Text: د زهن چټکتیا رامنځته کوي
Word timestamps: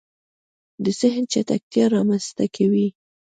د 0.83 0.85
زهن 0.99 1.23
چټکتیا 1.31 1.85
رامنځته 1.95 2.45
کوي 2.55 2.87